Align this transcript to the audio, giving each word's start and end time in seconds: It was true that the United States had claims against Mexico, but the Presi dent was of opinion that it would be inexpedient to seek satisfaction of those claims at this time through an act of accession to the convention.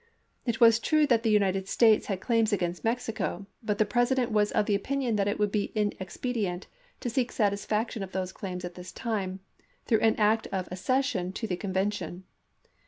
It 0.47 0.59
was 0.59 0.79
true 0.79 1.05
that 1.05 1.21
the 1.21 1.29
United 1.29 1.67
States 1.69 2.07
had 2.07 2.21
claims 2.21 2.51
against 2.51 2.83
Mexico, 2.83 3.45
but 3.61 3.77
the 3.77 3.85
Presi 3.85 4.15
dent 4.15 4.31
was 4.31 4.51
of 4.51 4.67
opinion 4.67 5.15
that 5.17 5.27
it 5.27 5.37
would 5.37 5.51
be 5.51 5.71
inexpedient 5.75 6.63
to 7.01 7.09
seek 7.11 7.31
satisfaction 7.31 8.01
of 8.01 8.11
those 8.11 8.31
claims 8.31 8.65
at 8.65 8.73
this 8.73 8.91
time 8.91 9.41
through 9.85 9.99
an 9.99 10.15
act 10.15 10.47
of 10.47 10.67
accession 10.71 11.31
to 11.33 11.45
the 11.45 11.55
convention. 11.55 12.23